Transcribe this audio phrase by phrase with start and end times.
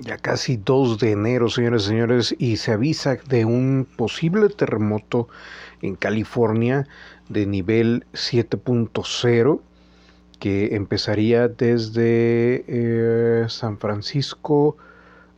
[0.00, 5.28] Ya casi 2 de enero, señores y señores, y se avisa de un posible terremoto
[5.82, 6.86] en California
[7.28, 9.60] de nivel 7.0
[10.38, 14.76] que empezaría desde eh, San Francisco,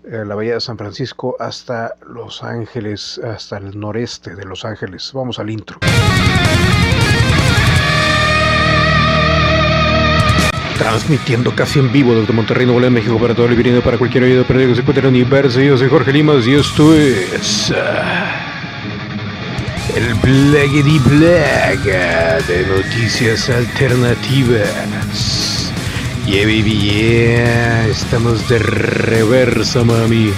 [0.04, 5.10] eh, la bahía de San Francisco, hasta Los Ángeles, hasta el noreste de Los Ángeles.
[5.14, 5.78] Vamos al intro.
[11.00, 14.24] Transmitiendo casi en vivo desde Monterrey, Nuevo León, México para todo el viniendo para cualquier
[14.24, 15.58] oído perdido que se encuentre en el universo.
[15.58, 17.72] Yo soy Jorge Limas y esto es.
[17.74, 18.30] ah,
[19.96, 21.80] el Blaggedy Blag
[22.46, 25.72] de noticias alternativas.
[26.26, 27.88] Yeah, baby, yeah.
[27.88, 30.34] Estamos de reversa, mami.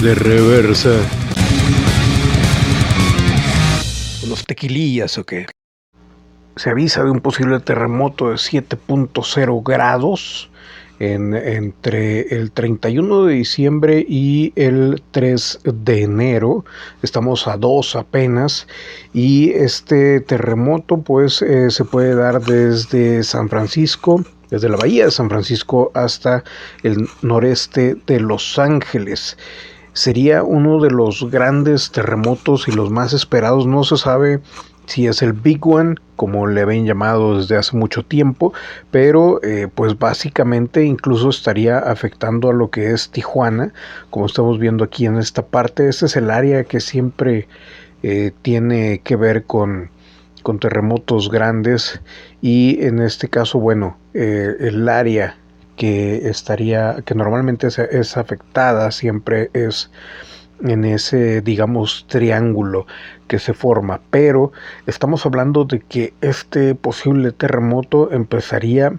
[0.00, 0.92] De reversa.
[4.22, 5.46] ¿Unos tequilillas o qué?
[6.58, 10.50] Se avisa de un posible terremoto de 7.0 grados
[11.00, 16.64] en- entre el 31 de diciembre y el 3 de enero.
[17.02, 18.66] Estamos a dos apenas
[19.14, 25.10] y este terremoto pues eh, se puede dar desde San Francisco, desde la bahía de
[25.12, 26.42] San Francisco hasta
[26.82, 29.38] el noreste de Los Ángeles.
[29.92, 33.66] Sería uno de los grandes terremotos y los más esperados.
[33.66, 34.40] No se sabe
[34.88, 38.54] si es el Big One, como le habían llamado desde hace mucho tiempo,
[38.90, 43.72] pero eh, pues básicamente incluso estaría afectando a lo que es Tijuana,
[44.08, 45.88] como estamos viendo aquí en esta parte.
[45.88, 47.48] Este es el área que siempre
[48.02, 49.90] eh, tiene que ver con,
[50.42, 52.00] con terremotos grandes
[52.40, 55.36] y en este caso, bueno, eh, el área
[55.76, 59.90] que estaría, que normalmente es, es afectada siempre es
[60.62, 62.86] en ese, digamos, triángulo
[63.26, 64.52] que se forma, pero
[64.86, 68.94] estamos hablando de que este posible terremoto empezaría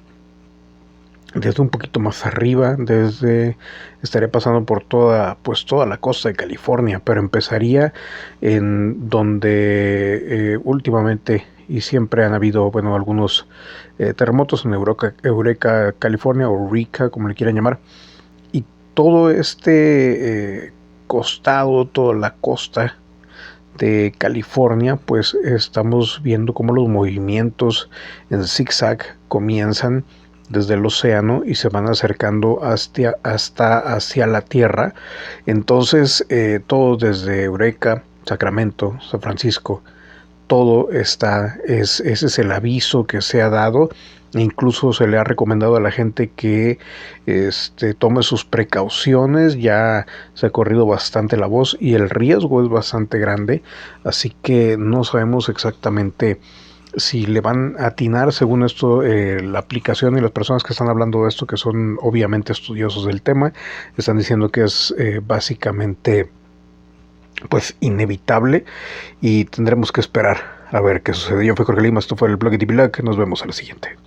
[1.36, 3.56] desde un poquito más arriba, desde
[4.02, 7.94] estaría pasando por toda, pues toda la costa de California, pero empezaría
[8.42, 13.48] en donde eh, últimamente y siempre han habido, bueno, algunos
[14.00, 17.80] eh, terremotos en Eureka, California o Eureka, como le quieran llamar,
[18.52, 20.74] y todo este eh,
[21.10, 22.96] costado, toda la costa
[23.80, 27.90] de California, pues estamos viendo cómo los movimientos
[28.30, 30.06] en zigzag comienzan
[30.50, 34.94] desde el océano y se van acercando hasta, hacia la tierra.
[35.48, 39.82] Entonces, eh, todo desde Eureka, Sacramento, San Francisco,
[40.50, 43.90] todo está, es, ese es el aviso que se ha dado.
[44.34, 46.80] Incluso se le ha recomendado a la gente que
[47.28, 49.60] este, tome sus precauciones.
[49.60, 53.62] Ya se ha corrido bastante la voz y el riesgo es bastante grande.
[54.04, 56.40] Así que no sabemos exactamente
[56.96, 60.90] si le van a atinar, según esto, eh, la aplicación y las personas que están
[60.90, 63.54] hablando de esto, que son obviamente estudiosos del tema,
[63.98, 66.32] están diciendo que es eh, básicamente
[67.50, 68.66] pues inevitable
[69.22, 71.46] y tendremos que esperar a ver qué sucede.
[71.46, 73.98] Yo fui Jorge Lima, esto fue el blog de Black, nos vemos a la siguiente.